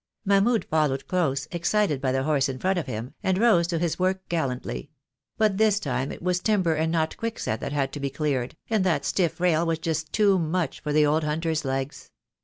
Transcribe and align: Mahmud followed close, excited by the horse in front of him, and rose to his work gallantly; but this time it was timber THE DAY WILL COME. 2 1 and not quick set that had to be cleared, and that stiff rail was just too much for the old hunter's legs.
Mahmud 0.25 0.65
followed 0.65 1.05
close, 1.07 1.47
excited 1.51 2.01
by 2.01 2.11
the 2.11 2.23
horse 2.23 2.49
in 2.49 2.57
front 2.57 2.79
of 2.79 2.87
him, 2.87 3.13
and 3.21 3.37
rose 3.37 3.67
to 3.67 3.77
his 3.77 3.99
work 3.99 4.27
gallantly; 4.29 4.89
but 5.37 5.57
this 5.59 5.79
time 5.79 6.11
it 6.11 6.23
was 6.23 6.39
timber 6.39 6.71
THE 6.71 6.77
DAY 6.77 6.77
WILL 6.77 6.77
COME. 6.77 6.77
2 6.77 6.79
1 6.79 6.83
and 6.85 6.91
not 7.11 7.17
quick 7.17 7.37
set 7.37 7.59
that 7.59 7.71
had 7.71 7.93
to 7.93 7.99
be 7.99 8.09
cleared, 8.09 8.57
and 8.67 8.83
that 8.83 9.05
stiff 9.05 9.39
rail 9.39 9.63
was 9.63 9.77
just 9.77 10.11
too 10.11 10.39
much 10.39 10.79
for 10.79 10.91
the 10.91 11.05
old 11.05 11.23
hunter's 11.23 11.63
legs. 11.63 12.09